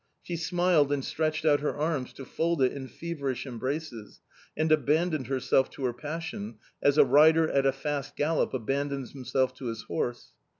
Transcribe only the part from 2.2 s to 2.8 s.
fold it